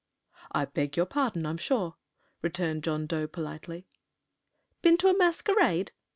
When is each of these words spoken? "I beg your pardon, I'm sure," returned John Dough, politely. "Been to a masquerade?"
"I 0.51 0.65
beg 0.65 0.97
your 0.97 1.05
pardon, 1.05 1.45
I'm 1.45 1.57
sure," 1.59 1.93
returned 2.41 2.83
John 2.83 3.05
Dough, 3.05 3.27
politely. 3.27 3.85
"Been 4.81 4.97
to 4.97 5.09
a 5.09 5.15
masquerade?" 5.15 5.91